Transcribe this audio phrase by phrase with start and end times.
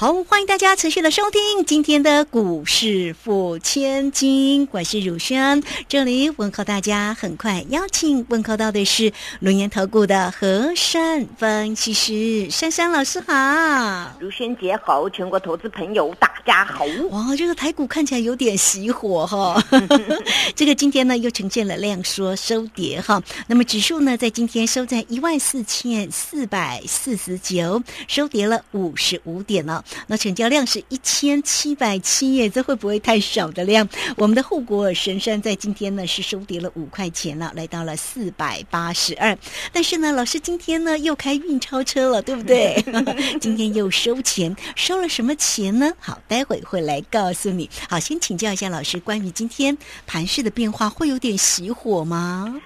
[0.00, 7.12] 好，欢迎大家持续的收听今天的股市付千金，我是汝轩，这里问候大家。
[7.12, 16.86] 很快邀请问候到的是龙岩投顾的和善分析师珊珊老师好，汝轩姐好，全国投资朋友大家好。
[17.10, 19.62] 哇，这个台股看起来有点熄火哈，
[20.56, 29.84] 这个今天呢又呈现了量缩收跌哈，那么指数呢在今天收在一万四千四百四十九，收跌了五十五点了。
[30.06, 33.88] 那成交量是一千七百七耶，这会不会太少的量？
[34.16, 39.36] 我们的护国神山在今天呢是收跌了五块钱了，来到了四百八十二。
[39.72, 42.82] 但是呢，老师今天呢又开运钞车了，对不对？
[43.40, 45.92] 今天又收钱，收了什么钱呢？
[45.98, 47.68] 好，待会会来告诉你。
[47.88, 49.76] 好，先请教一下老师，关于今天
[50.06, 52.60] 盘势的变化，会有点熄火吗？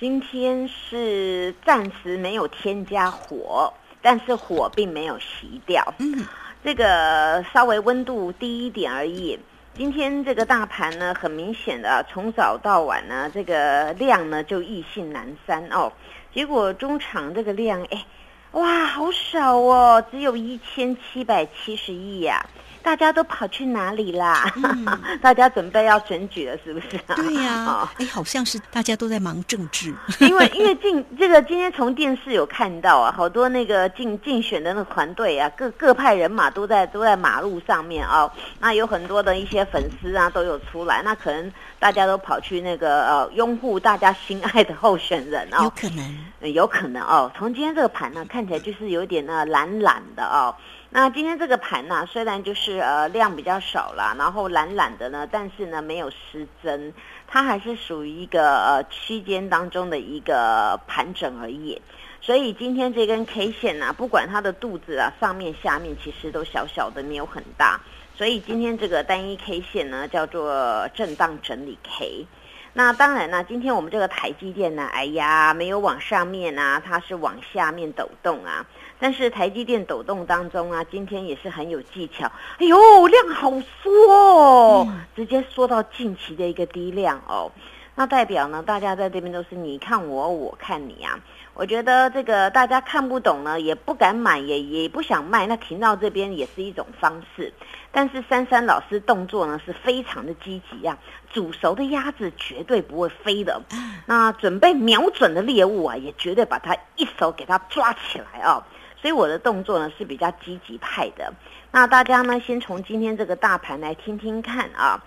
[0.00, 5.94] 今天是暂时没有添加火，但是火并没有熄掉。
[5.98, 6.24] 嗯。
[6.68, 9.38] 这个稍微温度低一点而已。
[9.72, 15.90] 今天这个大盘呢，很明显的从早到晚呢，这个量呢就意兴阑珊哦。
[16.34, 18.04] 结果中场这个量，哎，
[18.50, 22.44] 哇，好少哦，只有一千七百七十亿呀。
[22.88, 24.50] 大家都跑去哪里啦？
[25.20, 27.14] 大家准备要选举了，是不是啊？
[27.16, 29.94] 对呀， 哎，好像是大家都在忙政治。
[30.20, 38.32] 因为 因为竞这个今天从电视有看到啊，好多那个竞竞选的那个团队啊，各各派人马都在都在马路上面啊。
[38.58, 45.64] 那有很多的一些粉丝啊都有出来，那可能大家都跑去那个呃拥护大家心爱的候选人哦。
[45.64, 47.30] 有可能，有可能哦。
[47.36, 50.56] 从今天这个盘呢，看起来就是有点那懒懒的哦。
[50.90, 56.94] 那今天这个盘呢，虽然就是呃量比较少啦，然后懒懒的呢，但是呢没有失真，
[57.26, 61.80] 它还是属于一个呃区间当中的一个盘整而已。
[62.22, 67.78] 所以今天这根 K 线呢，不管它的肚子啊上面下面其实都小小的，没有很大。
[68.16, 72.26] 所以今天这个单一 K 线呢叫做震荡整理 K。
[72.72, 78.64] 那当然呢，今天我们这个台积电呢，哎呀没有往上面啊，它是往下面抖动啊。
[78.98, 82.30] 但是台积电抖动当中啊，今天也是很有技巧。
[82.58, 87.50] 哎呦，量好缩哦，直接缩到近期的一个低量哦。
[87.94, 91.18] 那代表呢，大家在这边都是你看我，我看你啊。
[91.54, 97.52] 我觉得这个大家看不懂呢，也不敢买，也也不想卖，那停到这边也是一种方式。
[97.90, 100.96] 但是珊珊老师动作呢是非常的积极啊，
[101.32, 103.60] 煮熟的鸭子绝对不会飞的。
[104.06, 108.64] 那准备瞄准的猎物啊，也绝对把它一手给它抓起来啊。
[109.00, 111.32] 所以我的动作呢是比较积极派的。
[111.70, 115.04] 那大家呢先从今天这个大盘来听听看啊。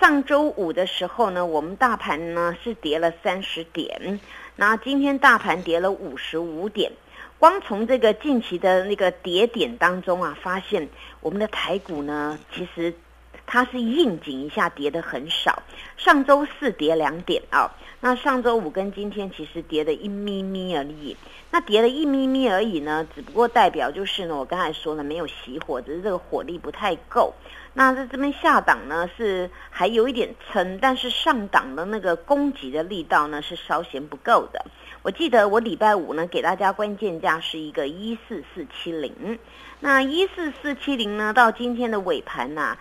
[0.00, 4.20] 上周五的时候呢，我们大盘呢是跌了三十点，
[4.54, 6.92] 那今天大盘跌了五十五点。
[7.40, 10.88] 光从这个近期的那个跌点当中啊，发现
[11.20, 12.94] 我们的台股呢，其实
[13.44, 15.64] 它是应景一下跌的很少。
[15.96, 17.68] 上周四跌两点啊，
[18.00, 21.16] 那上周五跟今天其实跌的一咪咪而已。
[21.50, 27.32] 那跌了一咪咪而已呢，只不过代表就是呢，我刚才说了没有熄火，只是这个火力不太够。
[27.72, 34.64] 那在这边下档呢是还有一点撑，但是上档的那个攻击的力道呢是稍嫌不够的。
[35.02, 39.38] 我记得我礼拜五呢给大家关键价是一个一四四七零，
[39.80, 42.76] 那一四四七零呢到今天的尾盘呐，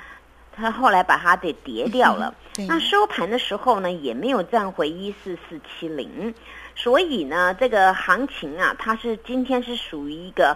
[0.57, 2.34] 它后来把它给跌掉了。
[2.68, 6.34] 那收盘的时候呢也没有站回一四四七零。
[6.75, 10.56] 所以呢，这个行情啊，它是今天是属于一个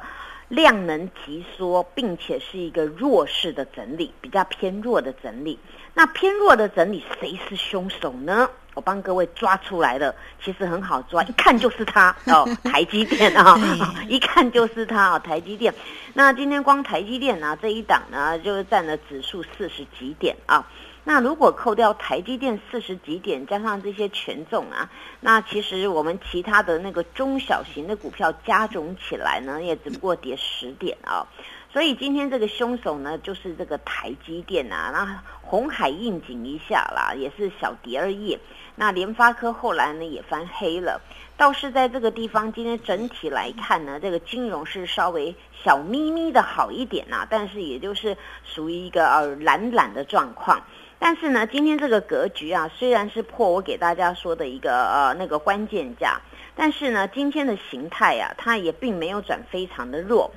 [0.50, 5.58] 量能急缩，并且是一个弱势的整理，比较偏弱的整理。
[5.94, 8.50] 那偏弱的整理，谁是凶手呢？
[8.74, 13.60] 我帮各位抓出来了，其实很好抓， 一看就是它哦，台积电啊，
[14.08, 15.74] 一看就是它哦，台积电。
[16.14, 20.68] 那今天光台积电呢这一档呢，就占了指数四十几点啊。
[21.04, 24.88] 那如果扣掉台积电四十几点，加上这些权重啊，
[25.20, 31.26] 那其实我们其他的那个中小型的股票加总起来呢，也只不过跌十点啊。
[31.74, 34.92] 所以今天这个凶手呢，就是这个台积电啊。
[34.94, 38.38] 那红海应景一下啦，也是小跌而已。
[38.76, 41.02] 那联发科后来呢也翻黑了，
[41.38, 50.64] 倒是在这个地方，今天整体来看呢，这个金融是稍微小咪咪的好一点呐，但是也就是属于一个呃懒懒的状况。
[50.98, 56.22] 但是呢，今天这个格局啊，虽然是破我给大家说的一个呃那个关键价，
[56.56, 60.32] 但是呢，今天的形态呀，它也并没有转非常的弱。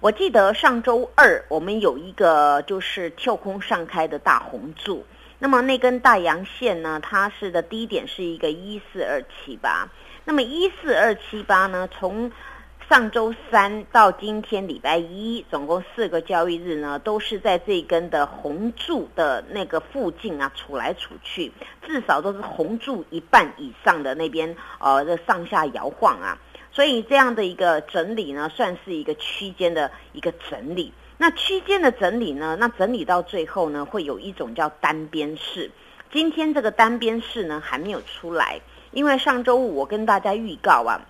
[0.00, 5.04] 我记得上周二我们有一个就是跳空上开的大红柱，
[5.38, 9.88] 那么那根大阳线呢，它是的低点是一个一四二七八，
[10.24, 12.32] 那么一四二七八呢，从
[12.88, 21.52] 上周三到今天礼拜一，总共四个交易日呢，都是在这根的红柱的那个附近啊，处来处去，
[21.86, 26.38] 至少都是红柱一半以上的那边，呃，的上下摇晃啊。
[26.72, 30.92] 所以这样的一个整理呢，算是一个区间的一个整理。
[31.20, 35.68] 那区间的整理呢，那整理到最后呢，会有一种叫单边式。
[36.12, 38.60] 今天这个单边式呢还没有出来，
[38.92, 41.00] 因为上周五我跟大家预告啊，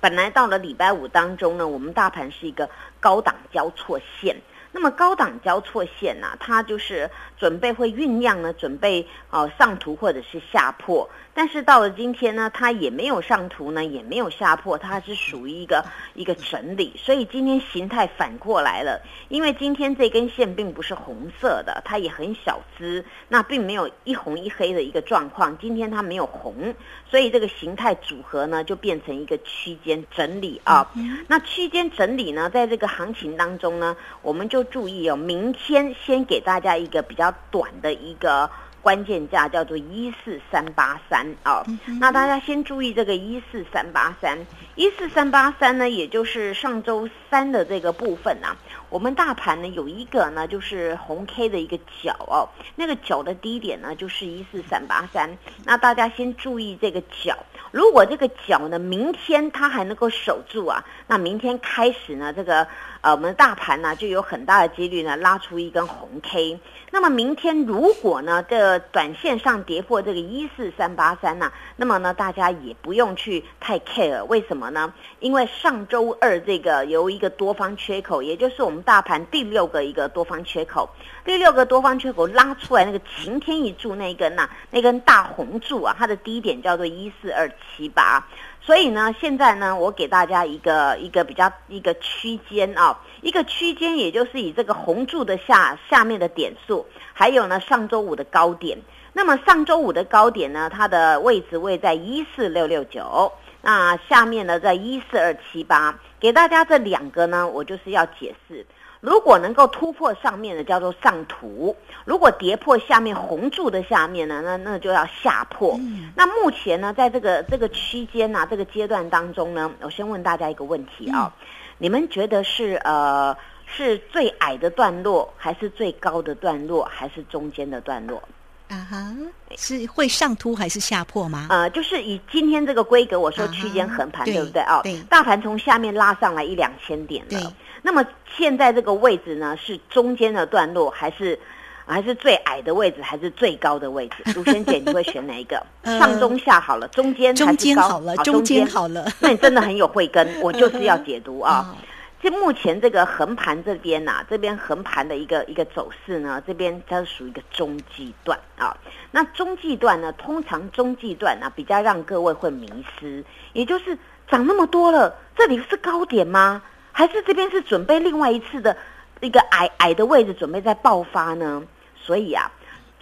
[0.00, 2.70] 本来到了礼拜五当中呢，我们大盘是一个
[3.00, 4.36] 高档交错线。
[4.70, 11.10] 那么高档交错线呢，它就是准备会酝酿呢，准备哦上图或者是下破。
[11.34, 15.84] 但是到了今天呢，它也没有上图呢，也没有下破，它是属于一个
[16.14, 19.02] 一个整理，所以今天形态反过来了。
[19.28, 25.58] 因为今天这根线并不是红色的，它也很小只，那并没有一红一黑的一个状况。
[25.58, 26.72] 今天它没有红，
[27.10, 30.88] 所以这个形态组合呢就变成一个区间整理啊。
[31.26, 38.48] 那区间整理呢，在这个行情当中呢，我们就注意哦，明天先给大家一个比较短的一个。
[38.84, 41.64] 关键价叫做一四三八三啊，
[41.98, 44.38] 那大家先注意这个一四三八三，
[44.74, 48.54] 一四三八三呢，也就是上周三的这个部分啊。
[48.90, 52.46] 我们大盘呢有一个呢，就是红 K 的一个角哦，
[52.76, 55.30] 那个角的低点呢就是一四三八三。
[55.64, 57.34] 那大家先注意这个角，
[57.72, 62.68] 如果这个角呢明天它还能够守住啊，那明天开始呢，这个
[63.04, 66.58] 呃我们大盘呢就有很大的几率呢拉出一根红 K。
[66.90, 74.94] 那么明天如果呢这短线上跌破这个一四三八三呢，那么呢大家也不用去太 care，为什么呢？
[75.18, 78.84] 因为上周二这个有一个多方缺口，也就是我们。
[78.84, 80.86] 大盘第六个一个多方缺口，
[81.24, 88.22] 第六个多方缺口拉出来那个晴天一柱那根呐，那根大红柱啊，它的低点叫做一四二七八，
[88.64, 98.78] 所以呢，现在呢，我给大家一个一个比较一个区间啊，一个区间，也就是以这个红柱的下下面的点数，还有呢上周五的高点，
[99.12, 103.30] 那么上周五的高点呢，它的位置位在一四六六九。
[103.60, 108.66] 那下面呢，在一四二七八，给大家这两个呢，我就是要解释，
[109.04, 115.78] 如果能够突破上面的叫做上图，如果跌破下面红柱的下面呢，那那就要下破。
[116.16, 121.30] 那目前呢，在这个这个区间呐，这个阶段当中呢，我先问大家一个问题啊，
[121.76, 123.36] 你们觉得是呃
[123.66, 128.22] 是最矮的段落，还是最高的段落，还是中间的段落？
[128.70, 129.14] 啊哈，
[129.58, 131.48] 是会上突还是下破吗？
[131.50, 137.52] 呃，就是以今天这个规格，我说区间横盘，对不对哦，对，大盘从下面拉上来一两千点了。
[137.86, 138.02] 那么
[138.34, 141.38] 现在这个位置呢，是中间的段落，还是
[141.84, 144.16] 还是最矮的位置，还是最高的位置？
[144.34, 145.62] 卢萱姐，你会选哪一个？
[145.84, 149.06] 上中下好了，中间中间好了，中间好了。
[149.20, 151.76] 那你真的很有慧根，我就是要解读啊。
[152.22, 158.74] 这目前这个横盘这边呐，这边横盘的一个一个走势呢，这边它是属于一个中继段啊。
[159.10, 162.66] 那中继段呢，通常中继段呢比较让各位会迷
[162.98, 163.22] 失，
[163.52, 166.62] 也就是涨那么多了，这里是高点吗？
[166.94, 168.74] 还是这边是准备另外一次的
[169.20, 171.62] 一个矮矮的位置准备再爆发呢？
[172.00, 172.50] 所以啊。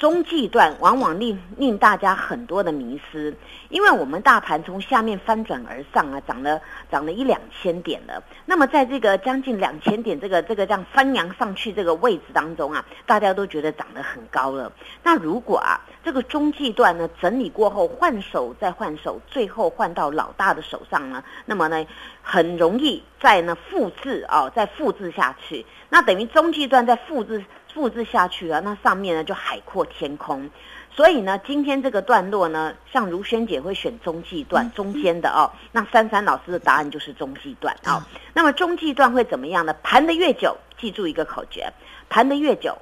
[0.02, 3.32] 中继段往往令令大家很多的迷失，
[3.68, 8.20] 因为我们大盘从下面翻转而上啊，涨了涨了一两千点了。
[8.44, 14.72] 那么在这个将近两千点这个这个这样翻扬上去这个位置当中啊，大家都觉得涨得很高了。
[15.04, 21.86] 那如果啊这个中继段呢整理过后换手再换手，最后换到老大的手上呢，那么呢
[22.20, 27.44] 很容易再呢复制啊再复制下去，那等于中继段在复制。
[27.74, 30.50] 复制下去了，那上面呢就海阔天空。
[30.94, 35.50] 所以呢，今天这个段落呢，像如萱姐会选中继段中间的哦。
[35.72, 38.06] 那珊珊老师的答案就是中继段啊。
[38.34, 39.74] 那么中继段会怎么样呢？
[39.82, 41.72] 盘的越久，记住一个口诀：
[42.10, 42.76] 盘的越久，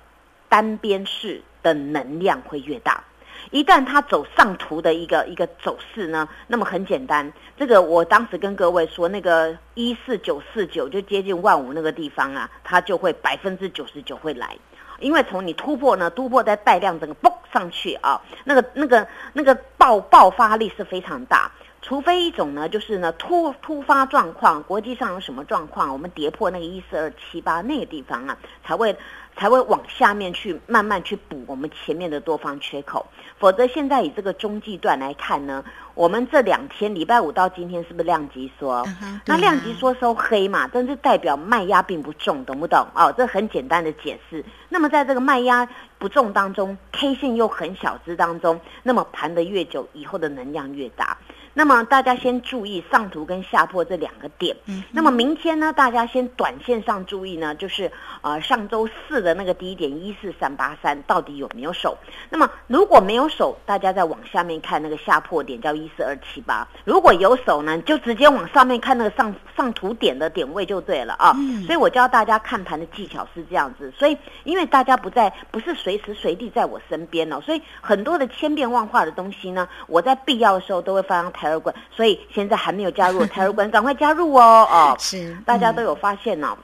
[0.49, 3.05] 单边式的能量会越大。
[3.53, 14.57] 一旦它走上图的一个一个走势呢，那么很简单，这个我当时跟各位说，那个一四九四九就接近万五那个地方啊，它就会百分之九十九会来。
[15.01, 21.51] 因为从你突破呢，突破在带量整个嘣上去啊，那个那个那个爆爆发力是非常大。
[21.83, 28.95] 除非一种呢，就是呢突突发状况，国际上有什么状况，我们跌破那个一四二七八那个地方啊，才会
[29.35, 33.07] 才会往下面去慢慢去补我们前面的多方缺口。
[33.39, 38.87] 否则，现在以这个中继段来看呢，我们这两天礼拜五到今天是不是量级缩？
[39.25, 42.87] 那量级缩收黑嘛，但是代表卖压并不重，懂不懂？
[42.95, 44.45] 哦，这很简单的解释。
[44.69, 45.67] 那么在这个卖压
[45.99, 51.17] 不重当中，K 线又很小只当中，那么盘的越久，以后的能量越大。
[51.53, 54.57] 那么大家先注意上图跟下破这两个点。
[54.67, 54.83] 嗯。
[54.93, 57.91] 那么明天呢，大家先短线上注意呢，就是
[58.23, 61.97] 呃上周四的那个低点一四三八三到底有没有守？
[62.29, 66.67] 那么如果没有守，大家再往下面看那个下破点叫一四二七八。
[66.85, 71.33] 如果有守呢，就直接往上面看那个上上图点的点位就对了啊。
[71.37, 71.65] 嗯。
[71.65, 73.93] 所以我教大家看盘的技巧是这样子。
[73.99, 81.75] 所以因为大家不在，不是随时随地在我身边哦，所以很多的千变万化的东西呢，我在必要的时候都会发上台。
[81.95, 84.67] 所以现在还没有加入 台儿馆，赶快加入哦！
[84.71, 86.57] 哦，是，大家都有发现呢。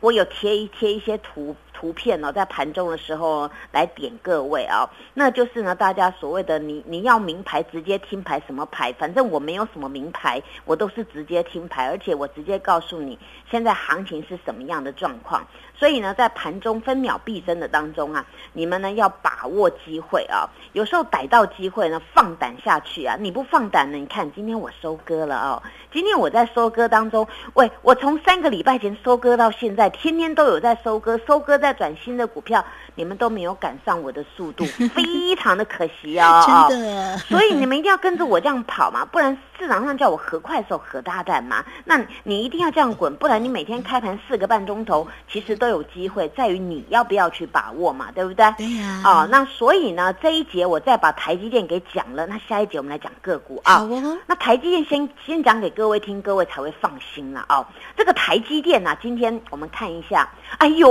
[0.00, 13.16] 我有贴一贴一些图图片哦，在盘中的时候来点各位啊，那就是呢，大家所谓的你你要名牌直接听牌什么牌，反正我没有什么名牌，我都是直接听牌，而且我直接告诉你
[13.48, 15.46] 现在行情是什么样的状况。
[15.76, 20.50] 所以呢，在盘中分秒必争的当中啊，你们呢要把握机会啊。
[20.72, 23.16] 有时候逮到机会呢，放胆下去啊。
[23.20, 25.62] 你不放胆呢，你看今天我收割了哦。
[25.92, 32.64] 今天我在收割当中，喂，我从三个礼拜前收割到现在，天天都有在收割，收割在在转新的股票，
[32.98, 36.66] 你们都没有赶上我的速度， 非常的可惜 哦。
[36.68, 37.16] 真的。
[37.18, 41.64] 所以你们一定要跟着我这样跑嘛，不然市场上叫我何快手何大蛋嘛。
[41.84, 45.68] 那你一定要这样滚，不然你每天开盘四个半钟头，其实都。
[45.68, 48.50] 有机会，在于你要不要去把握嘛，对不对？
[48.56, 49.02] 对呀。
[49.04, 53.74] 哦，那所以呢，这一节我再把台积电给讲了，那下一节我们来讲个股啊。
[53.80, 54.18] 好哦。
[54.26, 57.66] 那台积电先先讲给各位听，各位才会放心了哦。
[57.98, 60.26] 这个台积电呢，今天我们看一下，
[60.56, 60.90] 哎呦，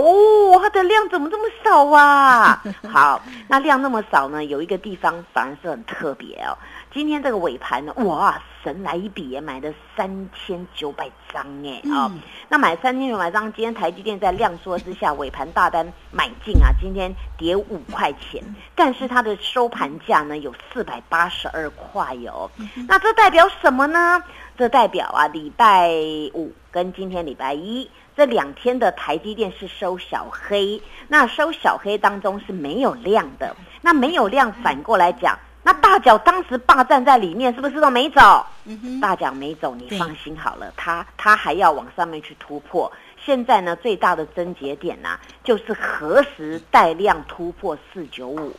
[0.62, 1.97] 它的量怎么这么少啊？
[2.90, 6.58] 好，那量那么少呢，有一个地方反而是很特别哦。
[6.94, 12.12] 今天这个尾盘呢，哇，神来一笔，买的三千九百张哎啊！
[12.50, 22.50] 那买三千九百张，今天台积电在量缩之下，尾盘大单买进啊，今天跌五块钱，但是它的收盘价呢有四百八十二块哟。
[22.88, 24.24] 那这代表什么呢？
[24.58, 25.92] 这代表啊，礼拜
[26.34, 27.88] 五跟今天礼拜一
[28.18, 35.38] 这两天的台积电是收小黑，那收小黑当中是没有量的，那没有量，反过来讲。
[35.62, 38.44] 那大脚当时霸占在里面，是不是都没走？
[39.00, 42.92] 大脚没走，你放心好了，他他还要往上面去突破。
[43.24, 48.52] 现在呢，最大的症结点呢，就是何时带量突破四九五。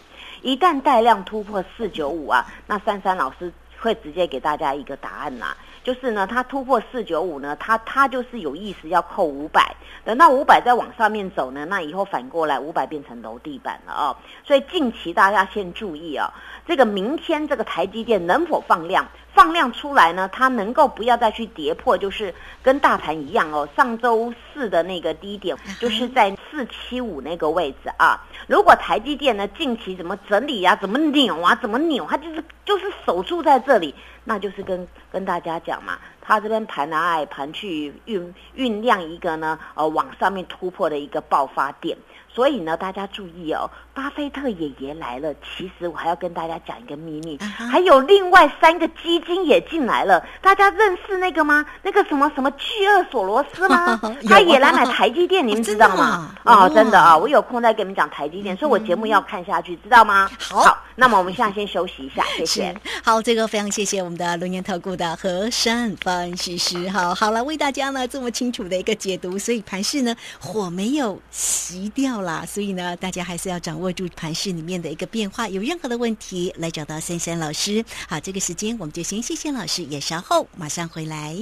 [0.42, 5.56] 一旦带量突破四九五啊，那珊珊老师会直接给大家一个答案呐。
[5.84, 14.16] 就是呢，它突破四九五呢，它它就是有意识要扣五百，等到五百再往上面走呢，那以后反过来五百变成楼地板了哦。
[14.44, 16.30] 所以近期大家先注意哦，
[16.68, 19.08] 这个明天这个台积电能否放量？
[19.32, 23.66] 放量出来呢，它能够不要再去跌破，就是跟大盘一样哦。
[23.74, 28.26] 上周四的那个低点就是在四七五那个位置啊。
[28.48, 33.94] 如果台积电呢近期怎么整理呀，怎么扭啊，怎么扭，它就是就是守住在这里。
[34.24, 41.96] 那就是跟跟大家讲嘛，它这边盘来盘去酝酝酿一个呢，呃，往上面突破的一个爆发点。
[42.38, 45.34] 所以呢，大家注意哦，巴菲特爷爷来了。
[45.42, 47.36] 其实我还要跟大家讲一个秘密，
[47.68, 50.24] 还有另外三个基金也进来了。
[50.40, 51.66] 大家认识那个吗？
[51.82, 54.00] 那个什么什么巨鳄索罗斯吗？
[54.28, 56.32] 他也来买台积电，你们 知道吗？
[56.44, 60.30] 啊，真的啊，我有空再给你们讲台积电，所以我节目要看下去，知道吗？
[60.38, 62.74] 好，那么我们现在先休息一下， 谢谢。
[63.04, 66.90] 好，这个非常谢谢我们的龙岩投顾的和山分析师。
[66.90, 72.08] 好，好了，为大家呢这么清楚的一个解读，所以盘市呢火没有熄掉。
[72.18, 75.46] 啦，所以呢，大家还是要掌握住盘市里面的一个变化。
[75.48, 77.84] 有任何的问题，来找到珊珊老师。
[78.08, 81.36] 好，这个时间我们就先谢谢老师，也稍后马上回来。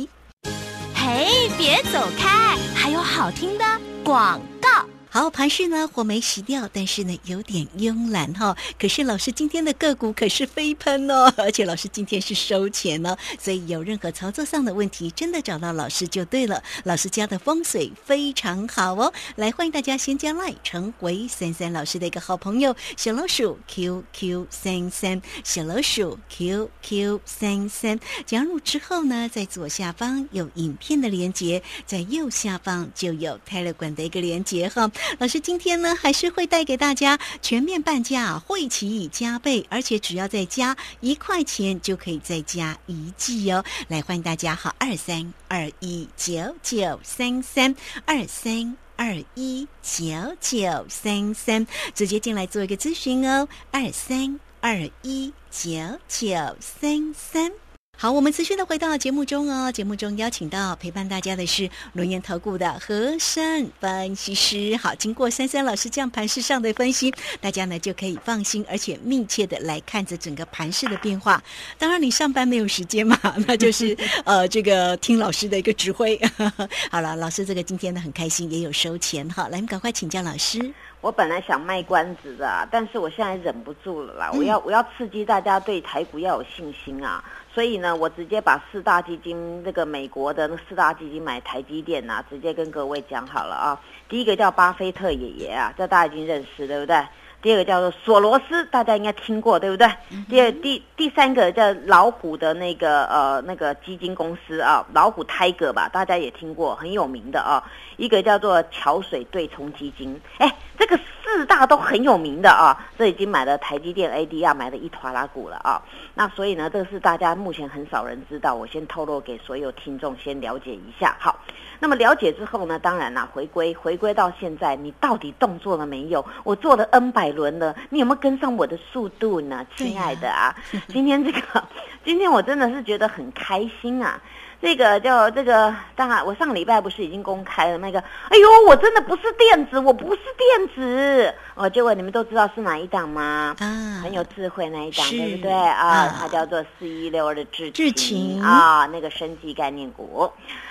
[0.95, 3.65] 嘿，别走开，还有好听的
[4.05, 4.85] 广告。
[5.17, 8.55] 好，盘市呢火没熄掉，但是呢有点慵懒哈。
[8.79, 16.63] 可是老师今天的个股可是飞喷哦， 而且老师今天是收钱哦，所以有任何操作上的问题，真的找到老师就对了。
[16.85, 34.93] 老师家的风水非常好哦，来欢迎大家先加麦成为三三老师的一个好朋友，小老鼠 QQ 三三，小老鼠 QQ 三三，加入之后呢，在左下方有影片的连接，在右下方就有泰勒管的一个连接哈。
[35.19, 43.65] 老师今天呢还是会带给大家全面半价，会期加倍，而且只要再加一块钱就可以再加一季哦。
[43.89, 48.77] 来欢迎大家，好二三二一九九三三二三。
[48.99, 50.07] 二一九
[50.41, 55.69] 九三三，直接进来做一个咨询哦，二三二一九
[56.09, 57.53] 九三三。
[57.99, 59.73] 好，我们持续的回到节目中哦。
[59.73, 64.77] 节目中邀请到陪伴大家的是龙岩投顾的和山分析师。
[64.77, 67.11] 好，经过珊珊老师这样盘势上的分析，
[67.41, 71.43] 大家呢就可以放心而且密切的来看着整个盘势的变化。
[71.79, 76.21] 当然，你上班没有时间嘛， 那就是呃这个听老师的一个指挥。
[76.93, 79.49] 好了，老师这个今天呢很开心，也有收钱哈。
[79.49, 80.71] 来，赶快请教老师。
[81.01, 84.31] 我本来想卖关子的，但是我现在忍不住了啦！
[84.33, 87.23] 我要我要刺激大家对台股要有信心啊！
[87.57, 93.81] 所以呢，我直接把四大基金那个美国的那四大基金买台积电呐，直接跟各位讲好了啊。
[94.11, 97.03] 第一个叫巴菲特爷爷啊，这大家已经认识对不对？
[97.41, 99.89] 第二个叫做索罗斯，大家应该听过对不对？
[100.29, 107.65] 第二第第三个叫老虎的那个呃那个基金公司啊，老虎 Tiger 吧，大家也听过，很有名的啊。
[107.97, 115.83] 一个叫做桥水对冲基金，哎，这个四大都很有名的啊，这已经买了台积电 ADR 买了一坨拉股了啊。
[116.15, 121.17] 那所以呢，这个是大家目前很少人知道，我先透露给所有听众先了解一下。
[121.19, 121.39] 好，
[121.79, 126.25] 那么了解之后呢，当然啦，回归回归到现在，你到底动作了没有？
[126.45, 130.55] 我做了 N 百轮了，你有没有跟上我的速度呢，亲爱的啊？
[130.89, 131.65] 今天这个，
[132.05, 134.21] 今天我真的是觉得很开心啊。
[134.67, 138.01] 这个叫这个，当然我上个礼拜不是已经公开了那个？
[138.01, 141.71] 哎呦，我真的不是电子，我不是电子哦。
[141.71, 143.55] 结果你们都知道是哪一档吗？
[143.61, 146.13] 啊，很有智慧那一档，对不对啊？
[146.19, 150.29] 它叫做四一六二的智智勤啊，那个升级概念股。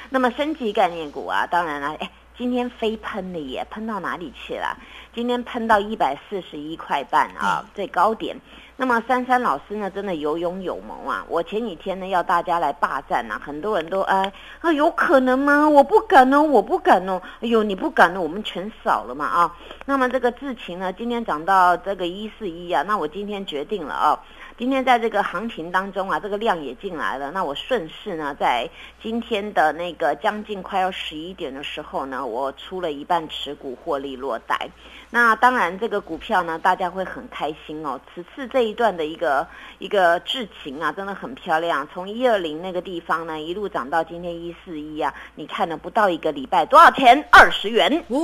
[0.09, 4.77] 那么升级概念股啊，当然了，哎，今天飞喷了耶，喷到哪里去了？
[5.13, 8.35] 今天喷到一百四十一块半啊，最高点。
[8.77, 11.25] 那么珊珊老师呢，真的有勇有谋啊！
[11.29, 14.29] 我前几天呢要大家来霸占呐，很多人都哎
[14.59, 15.69] 啊，有可能吗？
[15.69, 17.21] 我不敢哦，我不敢哦。
[17.39, 19.55] 哎呦，你不敢呢，我们全少了嘛啊！
[19.85, 24.19] 那么这个智勤呢，今天涨到这个一四一啊，那我今天决定了啊。
[24.57, 27.29] 今天在这个行情当中啊，这个量也进来了。
[27.31, 28.69] 那我顺势呢，在
[29.05, 34.67] 今天的那个将近快要十一点的时候呢，我出了一半持股获利落袋。
[35.11, 38.01] 那当然，这个股票呢，大家会很开心哦。
[38.11, 39.45] 此次这一段的一个
[39.77, 41.87] 一个智情啊，真的很漂亮。
[41.93, 47.23] 从一二零那个地方呢，一路涨到今天一四一啊，你看了不到一个礼拜，多少钱？
[47.31, 48.03] 二十元。
[48.07, 48.19] 哇，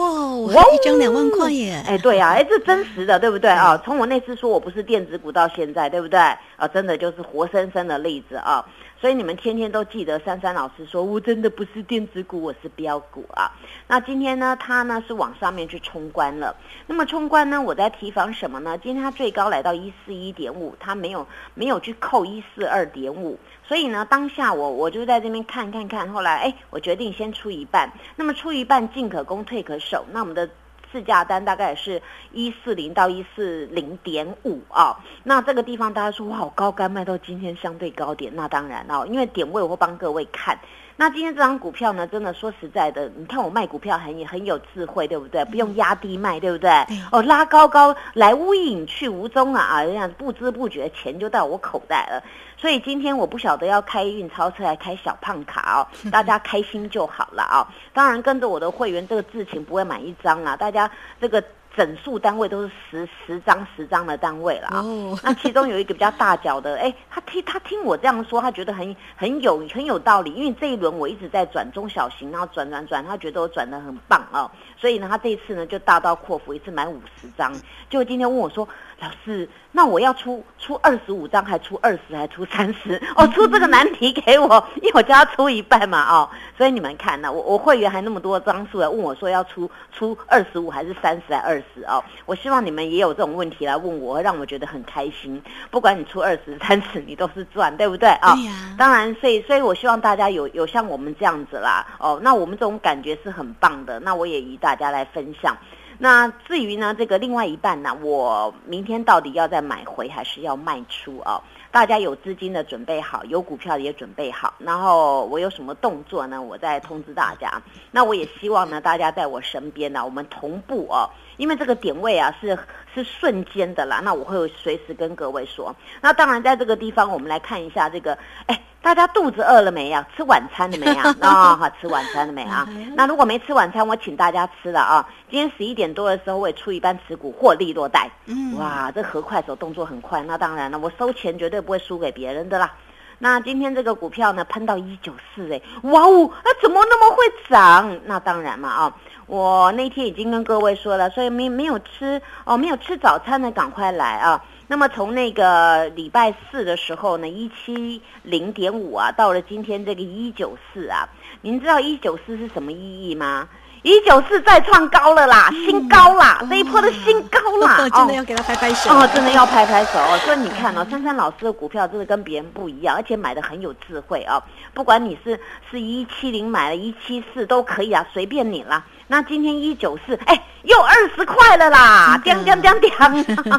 [0.48, 1.80] 哇，一张两万块耶！
[1.86, 3.80] 哎，对呀， 哎，这真实的，对不对啊？
[3.86, 6.20] 从我那次说我不是电子股到现在，对不对？
[6.56, 8.66] 啊，真的就是活生生的例子啊！
[9.02, 13.52] 所以你们天天都记得珊珊老师说，我真的不是电子股，我是标股啊。
[13.88, 16.56] 那今天呢，它呢是往上面去冲关了。
[16.86, 18.78] 那么冲关呢，我在提防什么呢？
[18.78, 27.92] 今天它最高来到一四一点五，它没有没有去扣一四二点五，所以呢，当下我我就在这边看看看，后来哎，我决定先出一半。
[28.16, 30.06] 那么出一半，进可攻，退可守。
[30.12, 30.48] 那我们的。
[30.92, 32.02] 市价单大概是
[32.32, 40.60] 一四零到一四零点五啊，那这个地方大家说哇好高，杆卖到今天相对高点，那当然哦，因为点位我会帮各位看。
[41.02, 45.44] 那今天这张股票呢，真的说实在的，你看我卖股票很很有智慧，对不对？
[45.46, 46.70] 不用压低卖，对不对？
[47.12, 52.24] 哦，拉高高来无影去无踪啊啊，这样不知不觉钱就到我口袋了。
[52.56, 57.68] 所以今天我不晓得要开运钞车，还开小胖卡哦， 大家开心就好了啊。
[57.94, 60.88] 当然跟着我的会员，这个事情不会买一张啊，大家
[61.20, 61.44] 这个。
[61.76, 64.84] 整数单位都是十十张十张的单位了啊，
[65.24, 77.54] 那其中有一个比较大脚的，哎，他听他听我这样说，他觉得很很有很有道理，因为这一轮我一直在转中小型，然后转转转，他觉得我转的很棒哦，所以呢，他这一次呢就大刀阔斧，一次买五十张，
[77.90, 78.68] 就今天问我说。
[79.02, 83.02] 老师，那我要出出二十五张，还出二十，还出三十？
[83.18, 92.04] 哦，出这个难题给我，因为我叫他出一半嘛，哦，所以你们看呢，我我会员还那么多张数来问我说要出出二十五还是三十还二十哦？
[92.26, 95.42] 我希望你们也有这种问题来问我，让我觉得很开心。
[95.70, 98.34] 不管你出二十、三十，你都是赚，对不对啊？
[98.36, 98.76] 对呀。
[98.78, 105.56] 当然，所以所以我希望大家有有像我们这样子啦，哦，那我们这种感觉是很棒的，那我也与大家来分享。
[105.98, 111.40] 那至于呢，这个另外一半呢，我明天到底要再买回还是要卖出啊？
[111.72, 116.42] 大家有资金的准备好，有股票的也准备好，然后我有什么动作呢？
[116.42, 117.62] 我再通知大家。
[117.92, 122.60] 那我也希望呢，大家在我身边呢，我们同步哦，因为这个点位啊是
[122.94, 124.02] 是瞬间的啦。
[124.04, 125.74] 那我会随时跟各位说。
[126.02, 128.62] 那当然，在这个地方，我们来看一下这个，哎。
[128.82, 130.06] 大家肚子饿了没呀？
[130.16, 131.16] 吃晚餐了没呀？
[131.22, 132.68] 啊，好，吃晚餐了没啊？
[132.96, 135.08] 那如果没吃晚餐，我请大家吃了啊。
[135.30, 138.10] 今天十一点多的时候，我也出一半持股获利落袋。
[138.26, 140.24] 嗯，哇，这何快手动作很快。
[140.24, 142.72] 那当然了，我收钱绝对不会输给别人的啦。
[143.20, 147.18] 那今天这个股票呢，喷到一九四，哎，哇哦，那怎么那么会
[147.48, 148.00] 涨？
[148.06, 148.96] 那当然嘛啊，
[149.28, 154.44] 我那天已经跟各位说了，所以没没有吃哦，没有吃早餐的赶快来啊。
[154.72, 161.10] 那么从那个礼拜四的时候呢，一七零点五啊，到了今天这个一九四啊，
[161.42, 163.50] 您知道一九四是什么意义吗？
[163.84, 170.18] 一九四再创高了啦，新高啦，这一波的新高啦， 真的要给他拍拍手哦，真的要拍拍手哦。
[170.20, 174.42] 所以你看哦，珊珊老师的股票真的跟别人不一样，而且买的很有智慧哦。
[174.74, 175.38] 不管你是
[175.70, 178.86] 是一七零买了一七四都可以啊，随便你啦。
[179.12, 182.90] 那今天一九四，哎，又二十块了啦，叮叮叮叮。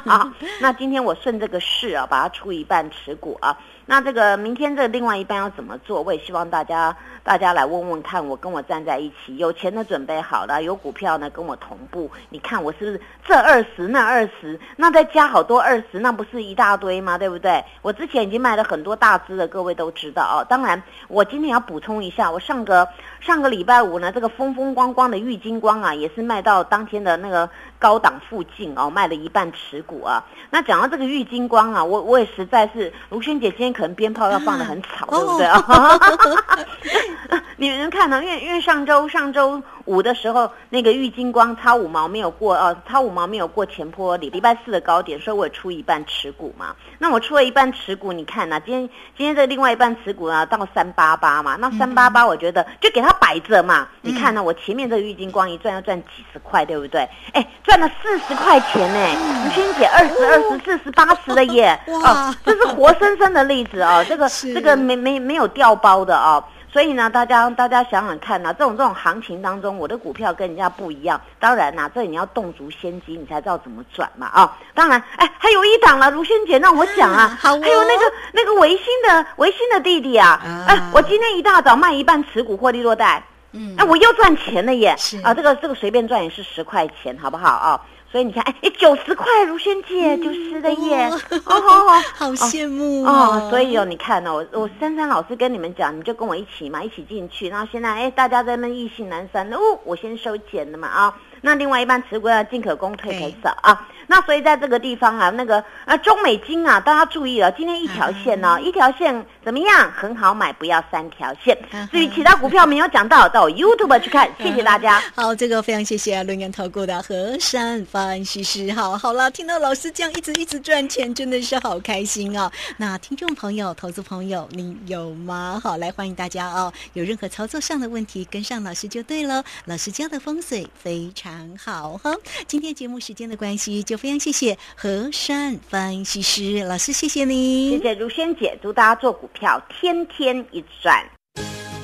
[0.63, 3.55] 那今天我顺这个势啊，把它出一半持股啊。
[3.87, 6.03] 那这个明天这另外一半要怎么做？
[6.03, 12.11] 我也希望大家大家来问问看，我跟我站在一起，有钱的准备好了，有股票呢跟我同步。
[12.31, 17.19] 你看我是不是这二十那二十，那再加好多二十，那不是一大堆吗？
[17.19, 17.63] 对不对？
[17.83, 20.47] 我之前已经卖了很多大支的，各位都知道哦。
[20.49, 22.89] 当然，我今天要补充一下，我上个
[23.21, 27.49] 上个礼拜五呢，这个风风光光的玉金光啊，也是卖到当天的那个。
[27.83, 30.25] 高档附近哦，卖了一半持股啊。
[30.51, 35.65] 那讲到这个玉金光啊，我我也实在是卢萱姐今天可能鞭炮要放的很吵，对不对啊？
[37.57, 46.75] 你们看到，因为因为上周上周五的时候，那个玉金光超五毛没有过哦，超五毛没有过前坡礼礼拜四的高点，所以我出一半持股嘛。
[46.99, 51.57] 那我出了一半持股，你看呐，今天今天这另外一半持股啊，到三八八嘛。
[51.61, 53.89] 那三八八，我觉得就给它摆着嘛。
[54.03, 57.09] 你看呢，我前面这个玉金光一赚要赚几十块，对不对？
[57.33, 57.47] 哎。
[57.65, 83.23] 赚了四十块钱呢，吴欣姐二十二十四十八十的耶，哦，这是活生生的例子哦，这个这个没没没有掉包的哦，所以呢，大家大家想想看呐，这种这种行情当中，我的股票跟人家不一样，当然呐，这里你要动足先机，你才知道怎么转嘛啊，当然，哎，还有一档了，卢萱姐让我讲啊，好，还有那个那个维新的维新的弟弟啊，哎，我今天一大早卖一半持股获利落袋。
[83.55, 84.95] 嗯，哎，我又赚钱了耶！
[84.97, 85.21] 是。
[85.21, 87.79] 啊，这个这个随便赚也是十块钱，好不好啊？
[88.13, 93.49] 所以你看，哎哎，九十块，如萱姐九十的耶，哦好 好，好羡慕哦。
[93.49, 97.49] 所以哦，你看哦，我我珊珊老师跟你们讲，你就跟我一起嘛，一起进去。
[97.49, 101.19] 然后现在哎，大家在那异性阑珊哦，我先收钱的嘛啊。
[101.41, 103.89] 那另外一半持股要进可攻退可守啊。
[104.13, 109.91] 那所以在这个地方啊，那个啊中美金啊，大家注意了，今天一条线呢，一条线怎么样？
[109.91, 111.57] 很好买，不要三条线。
[111.91, 114.29] 至于其他股票没有讲到，到 YouTube 去看。
[114.39, 115.03] 谢谢大家。
[115.15, 118.71] 好，这个非常谢谢论元投顾的和山分析师。
[118.75, 122.53] 好，好了，听到老师这样一直一直赚钱，真的是好开心哦。
[122.77, 125.59] 那听众朋友、投资朋友，你有吗？
[125.65, 126.71] 好，来欢迎大家哦。
[126.93, 129.43] 有任何操作上的问题，跟上老师就对了。
[129.65, 132.15] 老师教的风水非常好哈。
[132.47, 133.83] 今天节目时间的关系。
[133.83, 141.01] 就非常谢谢和山分析师老师，谢谢你，谢谢如萱姐，祝大家做股票天天一赚。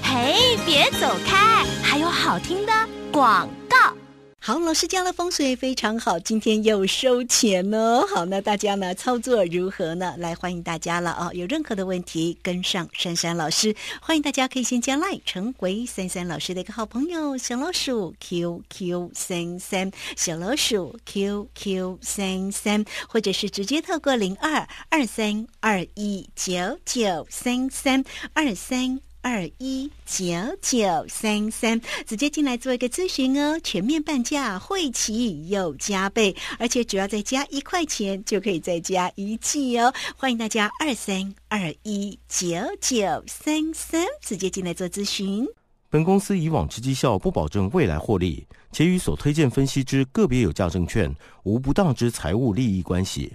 [0.02, 2.72] 嘿，别走开，还有好听的
[3.12, 3.94] 广告。
[4.40, 8.02] 好，老师教的风水非常好，今天又收钱呢。
[8.08, 10.14] 好，那大家呢操作如何呢？
[10.16, 11.30] 来欢迎大家了啊！
[11.34, 29.00] 有任何的问题，跟上珊珊老师，欢迎大家可以先加 line 成为珊珊老师的一个好朋友，小老鼠 QQ 三三，小老鼠 QQ 三三，或者是直接透过零二二三二一九九三三二三。
[29.30, 30.24] 二一九
[30.62, 39.92] 九三三，直接进来做一个咨询哦，全面半价，会期又加倍，而且只要再加一块钱就可以再加一季哦。
[40.16, 42.46] 欢迎大家二三二一九
[42.80, 45.46] 九三三，直接进来做咨询。
[45.90, 53.34] 本公司以往之绩效不保证未来获利，且与所推荐分析之个别有价证券无不当之财务利益关系。